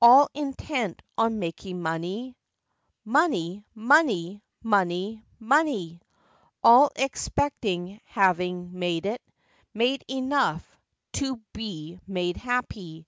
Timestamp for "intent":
0.32-1.02